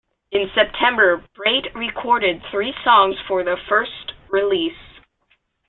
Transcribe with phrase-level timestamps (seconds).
[0.31, 4.97] In September, Braid recorded three songs for their first release.